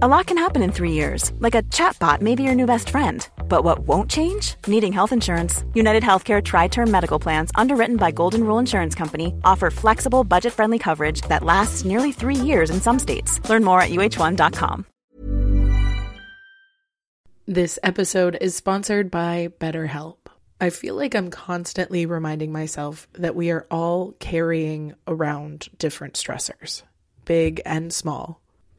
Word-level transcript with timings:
A 0.00 0.06
lot 0.06 0.26
can 0.26 0.38
happen 0.38 0.62
in 0.62 0.70
three 0.70 0.92
years, 0.92 1.32
like 1.40 1.56
a 1.56 1.64
chatbot 1.74 2.20
may 2.20 2.36
be 2.36 2.44
your 2.44 2.54
new 2.54 2.66
best 2.66 2.90
friend. 2.90 3.28
But 3.48 3.64
what 3.64 3.80
won't 3.80 4.08
change? 4.08 4.54
Needing 4.68 4.92
health 4.92 5.10
insurance. 5.10 5.64
United 5.74 6.04
Healthcare 6.04 6.40
Tri 6.40 6.68
Term 6.68 6.88
Medical 6.88 7.18
Plans, 7.18 7.50
underwritten 7.56 7.96
by 7.96 8.12
Golden 8.12 8.44
Rule 8.44 8.60
Insurance 8.60 8.94
Company, 8.94 9.34
offer 9.42 9.72
flexible, 9.72 10.22
budget 10.22 10.52
friendly 10.52 10.78
coverage 10.78 11.22
that 11.22 11.42
lasts 11.42 11.84
nearly 11.84 12.12
three 12.12 12.36
years 12.36 12.70
in 12.70 12.80
some 12.80 13.00
states. 13.00 13.40
Learn 13.50 13.64
more 13.64 13.82
at 13.82 13.90
uh1.com. 13.90 14.86
This 17.46 17.80
episode 17.82 18.38
is 18.40 18.54
sponsored 18.54 19.10
by 19.10 19.48
BetterHelp. 19.58 20.28
I 20.60 20.70
feel 20.70 20.94
like 20.94 21.16
I'm 21.16 21.30
constantly 21.30 22.06
reminding 22.06 22.52
myself 22.52 23.08
that 23.14 23.34
we 23.34 23.50
are 23.50 23.66
all 23.68 24.12
carrying 24.20 24.94
around 25.08 25.70
different 25.76 26.14
stressors, 26.14 26.84
big 27.24 27.60
and 27.66 27.92
small 27.92 28.40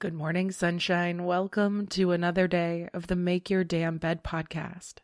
Good 0.00 0.14
morning, 0.14 0.52
sunshine. 0.52 1.24
Welcome 1.24 1.88
to 1.88 2.12
another 2.12 2.46
day 2.46 2.88
of 2.94 3.08
the 3.08 3.16
Make 3.16 3.50
Your 3.50 3.64
Damn 3.64 3.98
Bed 3.98 4.22
podcast. 4.22 4.98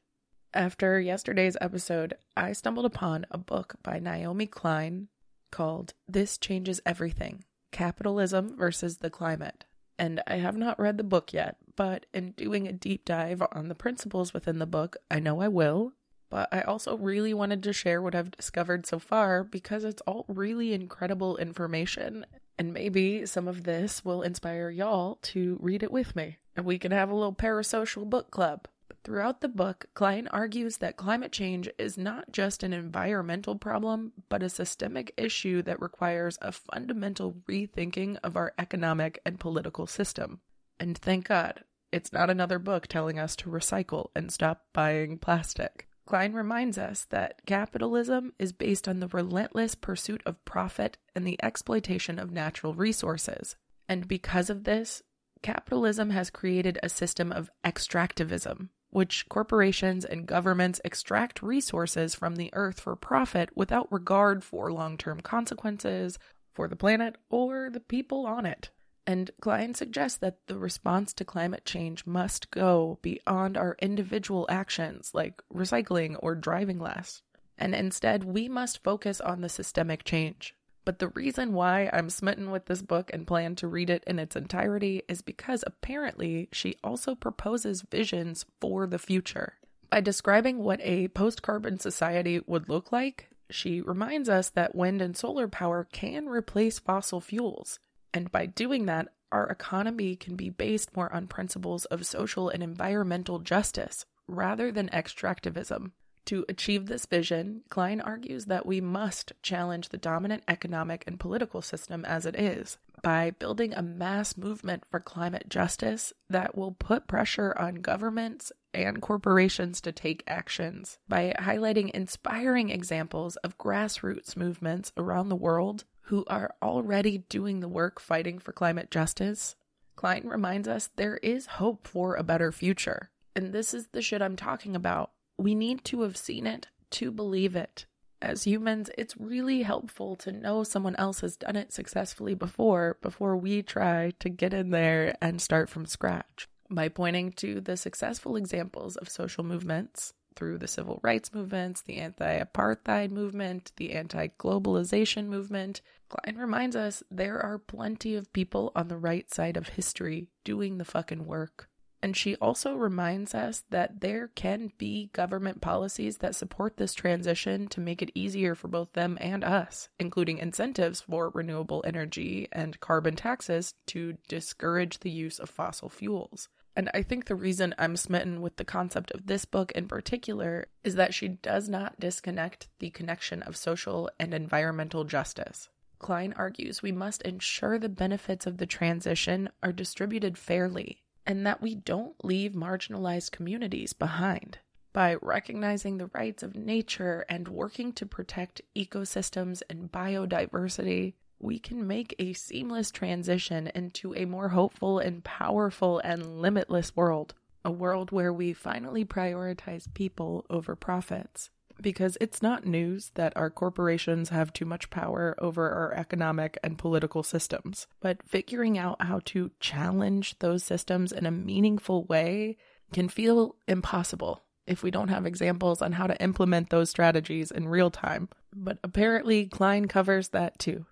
After 0.54 1.00
yesterday's 1.00 1.56
episode, 1.60 2.14
I 2.36 2.52
stumbled 2.52 2.86
upon 2.86 3.26
a 3.28 3.36
book 3.36 3.74
by 3.82 3.98
Naomi 3.98 4.46
Klein 4.46 5.08
called 5.50 5.94
This 6.06 6.38
Changes 6.38 6.80
Everything 6.86 7.42
Capitalism 7.72 8.56
versus 8.56 8.98
the 8.98 9.10
Climate. 9.10 9.64
And 9.98 10.22
I 10.28 10.36
have 10.36 10.56
not 10.56 10.78
read 10.78 10.96
the 10.96 11.02
book 11.02 11.32
yet, 11.32 11.56
but 11.74 12.06
in 12.14 12.30
doing 12.30 12.68
a 12.68 12.72
deep 12.72 13.04
dive 13.04 13.42
on 13.50 13.66
the 13.66 13.74
principles 13.74 14.32
within 14.32 14.60
the 14.60 14.64
book, 14.64 14.96
I 15.10 15.18
know 15.18 15.40
I 15.40 15.48
will. 15.48 15.94
But 16.30 16.48
I 16.52 16.60
also 16.60 16.96
really 16.96 17.34
wanted 17.34 17.64
to 17.64 17.72
share 17.72 18.00
what 18.00 18.14
I've 18.14 18.30
discovered 18.30 18.86
so 18.86 19.00
far 19.00 19.42
because 19.42 19.82
it's 19.82 20.02
all 20.02 20.24
really 20.28 20.72
incredible 20.72 21.36
information 21.36 22.26
and 22.58 22.72
maybe 22.72 23.26
some 23.26 23.48
of 23.48 23.64
this 23.64 24.04
will 24.04 24.22
inspire 24.22 24.70
y'all 24.70 25.18
to 25.22 25.58
read 25.60 25.82
it 25.82 25.92
with 25.92 26.14
me, 26.14 26.38
and 26.56 26.64
we 26.64 26.78
can 26.78 26.92
have 26.92 27.10
a 27.10 27.14
little 27.14 27.34
parasocial 27.34 28.08
book 28.08 28.30
club. 28.30 28.68
Throughout 29.02 29.42
the 29.42 29.48
book, 29.48 29.86
Klein 29.92 30.28
argues 30.28 30.78
that 30.78 30.96
climate 30.96 31.30
change 31.30 31.68
is 31.78 31.98
not 31.98 32.32
just 32.32 32.62
an 32.62 32.72
environmental 32.72 33.54
problem, 33.54 34.12
but 34.30 34.42
a 34.42 34.48
systemic 34.48 35.12
issue 35.18 35.60
that 35.62 35.82
requires 35.82 36.38
a 36.40 36.52
fundamental 36.52 37.36
rethinking 37.46 38.16
of 38.24 38.36
our 38.36 38.54
economic 38.58 39.20
and 39.26 39.38
political 39.38 39.86
system. 39.86 40.40
And 40.80 40.96
thank 40.96 41.28
God, 41.28 41.64
it's 41.92 42.14
not 42.14 42.30
another 42.30 42.58
book 42.58 42.86
telling 42.86 43.18
us 43.18 43.36
to 43.36 43.50
recycle 43.50 44.08
and 44.16 44.32
stop 44.32 44.64
buying 44.72 45.18
plastic. 45.18 45.86
Klein 46.06 46.34
reminds 46.34 46.76
us 46.76 47.06
that 47.06 47.40
capitalism 47.46 48.34
is 48.38 48.52
based 48.52 48.86
on 48.86 49.00
the 49.00 49.08
relentless 49.08 49.74
pursuit 49.74 50.22
of 50.26 50.44
profit 50.44 50.98
and 51.14 51.26
the 51.26 51.42
exploitation 51.42 52.18
of 52.18 52.30
natural 52.30 52.74
resources. 52.74 53.56
And 53.88 54.06
because 54.06 54.50
of 54.50 54.64
this, 54.64 55.02
capitalism 55.42 56.10
has 56.10 56.30
created 56.30 56.78
a 56.82 56.88
system 56.88 57.32
of 57.32 57.50
extractivism, 57.64 58.68
which 58.90 59.28
corporations 59.28 60.04
and 60.04 60.26
governments 60.26 60.80
extract 60.84 61.42
resources 61.42 62.14
from 62.14 62.36
the 62.36 62.50
earth 62.52 62.80
for 62.80 62.96
profit 62.96 63.50
without 63.54 63.90
regard 63.90 64.44
for 64.44 64.72
long 64.72 64.98
term 64.98 65.20
consequences 65.20 66.18
for 66.52 66.68
the 66.68 66.76
planet 66.76 67.16
or 67.30 67.70
the 67.70 67.80
people 67.80 68.26
on 68.26 68.44
it. 68.44 68.70
And 69.06 69.30
Klein 69.40 69.74
suggests 69.74 70.18
that 70.18 70.46
the 70.46 70.58
response 70.58 71.12
to 71.14 71.24
climate 71.24 71.64
change 71.64 72.06
must 72.06 72.50
go 72.50 72.98
beyond 73.02 73.56
our 73.56 73.76
individual 73.80 74.46
actions 74.48 75.10
like 75.12 75.42
recycling 75.52 76.16
or 76.20 76.34
driving 76.34 76.78
less. 76.78 77.22
And 77.58 77.74
instead, 77.74 78.24
we 78.24 78.48
must 78.48 78.82
focus 78.82 79.20
on 79.20 79.40
the 79.40 79.48
systemic 79.48 80.04
change. 80.04 80.54
But 80.84 80.98
the 80.98 81.08
reason 81.08 81.52
why 81.54 81.88
I'm 81.92 82.10
smitten 82.10 82.50
with 82.50 82.66
this 82.66 82.82
book 82.82 83.10
and 83.12 83.26
plan 83.26 83.56
to 83.56 83.68
read 83.68 83.88
it 83.88 84.04
in 84.06 84.18
its 84.18 84.36
entirety 84.36 85.02
is 85.08 85.22
because 85.22 85.64
apparently 85.66 86.48
she 86.52 86.76
also 86.84 87.14
proposes 87.14 87.82
visions 87.82 88.44
for 88.60 88.86
the 88.86 88.98
future. 88.98 89.54
By 89.90 90.00
describing 90.00 90.58
what 90.58 90.80
a 90.82 91.08
post 91.08 91.42
carbon 91.42 91.78
society 91.78 92.40
would 92.46 92.68
look 92.68 92.92
like, 92.92 93.30
she 93.48 93.80
reminds 93.80 94.28
us 94.28 94.50
that 94.50 94.74
wind 94.74 95.00
and 95.00 95.16
solar 95.16 95.48
power 95.48 95.86
can 95.90 96.26
replace 96.26 96.78
fossil 96.78 97.20
fuels, 97.20 97.78
and 98.14 98.30
by 98.30 98.46
doing 98.46 98.86
that, 98.86 99.08
our 99.32 99.48
economy 99.48 100.14
can 100.14 100.36
be 100.36 100.48
based 100.48 100.96
more 100.96 101.12
on 101.12 101.26
principles 101.26 101.84
of 101.86 102.06
social 102.06 102.48
and 102.48 102.62
environmental 102.62 103.40
justice 103.40 104.06
rather 104.28 104.70
than 104.70 104.88
extractivism. 104.90 105.90
To 106.26 106.46
achieve 106.48 106.86
this 106.86 107.04
vision, 107.04 107.62
Klein 107.68 108.00
argues 108.00 108.46
that 108.46 108.64
we 108.64 108.80
must 108.80 109.32
challenge 109.42 109.88
the 109.90 109.98
dominant 109.98 110.44
economic 110.48 111.04
and 111.06 111.20
political 111.20 111.60
system 111.60 112.04
as 112.06 112.24
it 112.24 112.38
is 112.38 112.78
by 113.02 113.32
building 113.32 113.74
a 113.74 113.82
mass 113.82 114.36
movement 114.36 114.84
for 114.90 115.00
climate 115.00 115.46
justice 115.50 116.14
that 116.30 116.56
will 116.56 116.72
put 116.72 117.06
pressure 117.06 117.54
on 117.58 117.74
governments 117.74 118.50
and 118.72 119.02
corporations 119.02 119.82
to 119.82 119.92
take 119.92 120.24
actions 120.26 120.98
by 121.06 121.34
highlighting 121.38 121.90
inspiring 121.90 122.70
examples 122.70 123.36
of 123.36 123.58
grassroots 123.58 124.36
movements 124.36 124.92
around 124.96 125.28
the 125.28 125.36
world 125.36 125.84
who 126.04 126.24
are 126.26 126.54
already 126.62 127.18
doing 127.28 127.60
the 127.60 127.68
work 127.68 128.00
fighting 128.00 128.38
for 128.38 128.52
climate 128.52 128.90
justice, 128.90 129.56
Klein 129.96 130.26
reminds 130.26 130.68
us 130.68 130.90
there 130.96 131.18
is 131.18 131.46
hope 131.46 131.86
for 131.86 132.14
a 132.14 132.22
better 132.22 132.52
future. 132.52 133.10
And 133.34 133.52
this 133.52 133.72
is 133.72 133.88
the 133.88 134.02
shit 134.02 134.22
I'm 134.22 134.36
talking 134.36 134.76
about. 134.76 135.12
We 135.38 135.54
need 135.54 135.84
to 135.86 136.02
have 136.02 136.16
seen 136.16 136.46
it 136.46 136.68
to 136.90 137.10
believe 137.10 137.56
it. 137.56 137.86
As 138.20 138.44
humans, 138.44 138.90
it's 138.96 139.16
really 139.16 139.62
helpful 139.62 140.16
to 140.16 140.32
know 140.32 140.62
someone 140.62 140.96
else 140.96 141.20
has 141.20 141.36
done 141.36 141.56
it 141.56 141.72
successfully 141.72 142.34
before 142.34 142.96
before 143.02 143.36
we 143.36 143.62
try 143.62 144.12
to 144.20 144.28
get 144.28 144.54
in 144.54 144.70
there 144.70 145.16
and 145.20 145.40
start 145.40 145.68
from 145.68 145.86
scratch. 145.86 146.48
By 146.70 146.88
pointing 146.88 147.32
to 147.32 147.60
the 147.60 147.76
successful 147.76 148.36
examples 148.36 148.96
of 148.96 149.10
social 149.10 149.44
movements 149.44 150.14
through 150.36 150.58
the 150.58 150.68
civil 150.68 151.00
rights 151.02 151.32
movements, 151.32 151.82
the 151.82 151.98
anti 151.98 152.38
apartheid 152.38 153.10
movement, 153.10 153.72
the 153.76 153.92
anti 153.92 154.28
globalization 154.38 155.26
movement, 155.26 155.80
Klein 156.08 156.36
reminds 156.36 156.76
us 156.76 157.02
there 157.10 157.40
are 157.40 157.58
plenty 157.58 158.14
of 158.14 158.32
people 158.32 158.70
on 158.76 158.88
the 158.88 158.96
right 158.96 159.32
side 159.32 159.56
of 159.56 159.68
history 159.68 160.28
doing 160.44 160.78
the 160.78 160.84
fucking 160.84 161.26
work. 161.26 161.68
And 162.02 162.14
she 162.14 162.36
also 162.36 162.74
reminds 162.74 163.34
us 163.34 163.64
that 163.70 164.02
there 164.02 164.28
can 164.28 164.70
be 164.76 165.08
government 165.14 165.62
policies 165.62 166.18
that 166.18 166.34
support 166.34 166.76
this 166.76 166.92
transition 166.92 167.66
to 167.68 167.80
make 167.80 168.02
it 168.02 168.12
easier 168.14 168.54
for 168.54 168.68
both 168.68 168.92
them 168.92 169.16
and 169.22 169.42
us, 169.42 169.88
including 169.98 170.36
incentives 170.36 171.00
for 171.00 171.30
renewable 171.30 171.82
energy 171.86 172.46
and 172.52 172.78
carbon 172.78 173.16
taxes 173.16 173.72
to 173.86 174.18
discourage 174.28 174.98
the 174.98 175.10
use 175.10 175.38
of 175.38 175.48
fossil 175.48 175.88
fuels. 175.88 176.50
And 176.76 176.90
I 176.92 177.02
think 177.02 177.26
the 177.26 177.36
reason 177.36 177.74
I'm 177.78 177.96
smitten 177.96 178.42
with 178.42 178.56
the 178.56 178.64
concept 178.64 179.12
of 179.12 179.26
this 179.26 179.44
book 179.44 179.70
in 179.72 179.86
particular 179.86 180.66
is 180.82 180.96
that 180.96 181.14
she 181.14 181.28
does 181.28 181.68
not 181.68 182.00
disconnect 182.00 182.68
the 182.80 182.90
connection 182.90 183.42
of 183.42 183.56
social 183.56 184.10
and 184.18 184.34
environmental 184.34 185.04
justice. 185.04 185.68
Klein 186.00 186.34
argues 186.36 186.82
we 186.82 186.92
must 186.92 187.22
ensure 187.22 187.78
the 187.78 187.88
benefits 187.88 188.46
of 188.46 188.58
the 188.58 188.66
transition 188.66 189.48
are 189.62 189.72
distributed 189.72 190.36
fairly 190.36 191.02
and 191.26 191.46
that 191.46 191.62
we 191.62 191.74
don't 191.74 192.22
leave 192.24 192.52
marginalized 192.52 193.30
communities 193.30 193.92
behind. 193.92 194.58
By 194.92 195.14
recognizing 195.14 195.96
the 195.96 196.10
rights 196.12 196.42
of 196.42 196.54
nature 196.54 197.24
and 197.28 197.48
working 197.48 197.92
to 197.94 198.06
protect 198.06 198.62
ecosystems 198.76 199.62
and 199.70 199.90
biodiversity, 199.90 201.14
we 201.44 201.58
can 201.58 201.86
make 201.86 202.14
a 202.18 202.32
seamless 202.32 202.90
transition 202.90 203.70
into 203.74 204.14
a 204.14 204.24
more 204.24 204.48
hopeful 204.48 204.98
and 204.98 205.22
powerful 205.22 205.98
and 205.98 206.40
limitless 206.40 206.96
world. 206.96 207.34
A 207.66 207.70
world 207.70 208.10
where 208.10 208.32
we 208.32 208.52
finally 208.54 209.04
prioritize 209.04 209.92
people 209.92 210.46
over 210.48 210.74
profits. 210.74 211.50
Because 211.80 212.16
it's 212.20 212.40
not 212.40 212.66
news 212.66 213.10
that 213.14 213.36
our 213.36 213.50
corporations 213.50 214.30
have 214.30 214.52
too 214.52 214.64
much 214.64 214.90
power 214.90 215.34
over 215.38 215.70
our 215.70 215.92
economic 215.94 216.56
and 216.62 216.78
political 216.78 217.22
systems. 217.22 217.86
But 218.00 218.22
figuring 218.26 218.78
out 218.78 219.02
how 219.02 219.20
to 219.26 219.50
challenge 219.60 220.38
those 220.38 220.64
systems 220.64 221.12
in 221.12 221.26
a 221.26 221.30
meaningful 221.30 222.04
way 222.04 222.56
can 222.92 223.08
feel 223.08 223.56
impossible 223.68 224.42
if 224.66 224.82
we 224.82 224.90
don't 224.90 225.08
have 225.08 225.26
examples 225.26 225.82
on 225.82 225.92
how 225.92 226.06
to 226.06 226.22
implement 226.22 226.70
those 226.70 226.88
strategies 226.88 227.50
in 227.50 227.68
real 227.68 227.90
time. 227.90 228.28
But 228.54 228.78
apparently, 228.82 229.46
Klein 229.46 229.88
covers 229.88 230.28
that 230.28 230.58
too. 230.58 230.86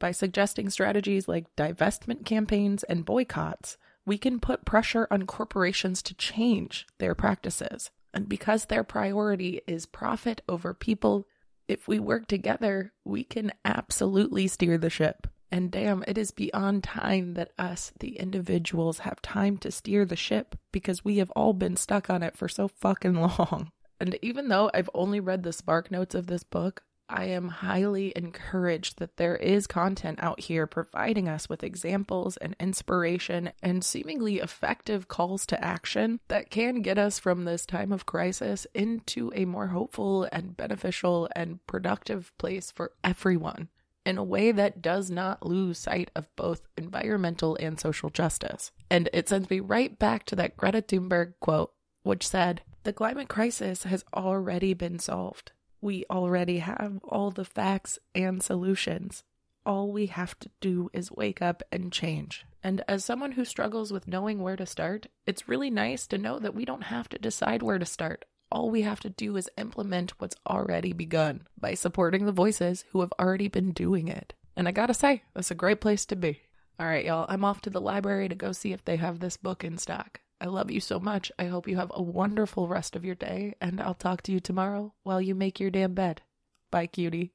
By 0.00 0.10
suggesting 0.10 0.70
strategies 0.70 1.28
like 1.28 1.54
divestment 1.56 2.24
campaigns 2.24 2.82
and 2.84 3.04
boycotts, 3.04 3.76
we 4.06 4.16
can 4.18 4.40
put 4.40 4.64
pressure 4.64 5.06
on 5.10 5.26
corporations 5.26 6.02
to 6.02 6.14
change 6.14 6.86
their 6.98 7.14
practices. 7.14 7.90
And 8.12 8.28
because 8.28 8.64
their 8.64 8.82
priority 8.82 9.60
is 9.68 9.86
profit 9.86 10.40
over 10.48 10.74
people, 10.74 11.28
if 11.68 11.86
we 11.86 12.00
work 12.00 12.26
together, 12.26 12.92
we 13.04 13.22
can 13.22 13.52
absolutely 13.64 14.48
steer 14.48 14.78
the 14.78 14.90
ship. 14.90 15.28
And 15.52 15.70
damn, 15.70 16.02
it 16.08 16.16
is 16.16 16.30
beyond 16.30 16.82
time 16.82 17.34
that 17.34 17.52
us, 17.58 17.92
the 18.00 18.18
individuals, 18.18 19.00
have 19.00 19.20
time 19.20 19.58
to 19.58 19.70
steer 19.70 20.04
the 20.04 20.16
ship 20.16 20.56
because 20.72 21.04
we 21.04 21.18
have 21.18 21.30
all 21.32 21.52
been 21.52 21.76
stuck 21.76 22.08
on 22.08 22.22
it 22.22 22.36
for 22.36 22.48
so 22.48 22.68
fucking 22.68 23.14
long. 23.20 23.70
And 24.00 24.18
even 24.22 24.48
though 24.48 24.70
I've 24.72 24.90
only 24.94 25.20
read 25.20 25.42
the 25.42 25.52
spark 25.52 25.90
notes 25.90 26.14
of 26.14 26.26
this 26.26 26.42
book, 26.42 26.82
I 27.10 27.24
am 27.24 27.48
highly 27.48 28.12
encouraged 28.14 28.98
that 28.98 29.16
there 29.16 29.34
is 29.34 29.66
content 29.66 30.20
out 30.22 30.38
here 30.38 30.66
providing 30.68 31.28
us 31.28 31.48
with 31.48 31.64
examples 31.64 32.36
and 32.36 32.54
inspiration 32.60 33.50
and 33.62 33.84
seemingly 33.84 34.38
effective 34.38 35.08
calls 35.08 35.44
to 35.46 35.62
action 35.62 36.20
that 36.28 36.50
can 36.50 36.82
get 36.82 36.98
us 36.98 37.18
from 37.18 37.44
this 37.44 37.66
time 37.66 37.90
of 37.90 38.06
crisis 38.06 38.64
into 38.74 39.32
a 39.34 39.44
more 39.44 39.68
hopeful 39.68 40.28
and 40.30 40.56
beneficial 40.56 41.28
and 41.34 41.66
productive 41.66 42.32
place 42.38 42.70
for 42.70 42.92
everyone 43.02 43.68
in 44.06 44.16
a 44.16 44.24
way 44.24 44.52
that 44.52 44.80
does 44.80 45.10
not 45.10 45.44
lose 45.44 45.78
sight 45.78 46.12
of 46.14 46.34
both 46.36 46.62
environmental 46.76 47.56
and 47.56 47.80
social 47.80 48.10
justice. 48.10 48.70
And 48.88 49.10
it 49.12 49.28
sends 49.28 49.50
me 49.50 49.58
right 49.58 49.98
back 49.98 50.24
to 50.26 50.36
that 50.36 50.56
Greta 50.56 50.80
Thunberg 50.80 51.34
quote, 51.40 51.72
which 52.04 52.26
said, 52.26 52.62
The 52.84 52.92
climate 52.92 53.28
crisis 53.28 53.82
has 53.82 54.04
already 54.14 54.74
been 54.74 55.00
solved 55.00 55.52
we 55.80 56.04
already 56.10 56.58
have 56.58 57.00
all 57.04 57.30
the 57.30 57.44
facts 57.44 57.98
and 58.14 58.42
solutions. 58.42 59.24
All 59.64 59.92
we 59.92 60.06
have 60.06 60.38
to 60.40 60.50
do 60.60 60.90
is 60.92 61.12
wake 61.12 61.42
up 61.42 61.62
and 61.70 61.92
change. 61.92 62.44
And 62.62 62.82
as 62.88 63.04
someone 63.04 63.32
who 63.32 63.44
struggles 63.44 63.92
with 63.92 64.08
knowing 64.08 64.40
where 64.40 64.56
to 64.56 64.66
start, 64.66 65.06
it's 65.26 65.48
really 65.48 65.70
nice 65.70 66.06
to 66.08 66.18
know 66.18 66.38
that 66.38 66.54
we 66.54 66.64
don't 66.64 66.84
have 66.84 67.08
to 67.10 67.18
decide 67.18 67.62
where 67.62 67.78
to 67.78 67.86
start. 67.86 68.24
All 68.52 68.70
we 68.70 68.82
have 68.82 69.00
to 69.00 69.10
do 69.10 69.36
is 69.36 69.48
implement 69.56 70.18
what's 70.18 70.36
already 70.46 70.92
begun 70.92 71.46
by 71.58 71.74
supporting 71.74 72.26
the 72.26 72.32
voices 72.32 72.84
who 72.90 73.00
have 73.00 73.12
already 73.18 73.48
been 73.48 73.72
doing 73.72 74.08
it. 74.08 74.34
And 74.56 74.66
I 74.68 74.72
gotta 74.72 74.94
say, 74.94 75.22
that's 75.34 75.50
a 75.50 75.54
great 75.54 75.80
place 75.80 76.04
to 76.06 76.16
be. 76.16 76.40
All 76.78 76.86
right, 76.86 77.04
y'all, 77.04 77.26
I'm 77.28 77.44
off 77.44 77.60
to 77.62 77.70
the 77.70 77.80
library 77.80 78.28
to 78.28 78.34
go 78.34 78.52
see 78.52 78.72
if 78.72 78.84
they 78.84 78.96
have 78.96 79.20
this 79.20 79.36
book 79.36 79.64
in 79.64 79.78
stock. 79.78 80.20
I 80.40 80.46
love 80.46 80.70
you 80.70 80.80
so 80.80 80.98
much. 80.98 81.30
I 81.38 81.46
hope 81.46 81.68
you 81.68 81.76
have 81.76 81.92
a 81.94 82.02
wonderful 82.02 82.66
rest 82.66 82.96
of 82.96 83.04
your 83.04 83.14
day, 83.14 83.54
and 83.60 83.80
I'll 83.80 83.94
talk 83.94 84.22
to 84.22 84.32
you 84.32 84.40
tomorrow 84.40 84.94
while 85.02 85.20
you 85.20 85.34
make 85.34 85.60
your 85.60 85.70
damn 85.70 85.92
bed. 85.92 86.22
Bye, 86.70 86.86
cutie. 86.86 87.32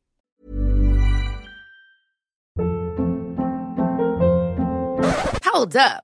Hold 5.43 5.75
up. 5.77 6.03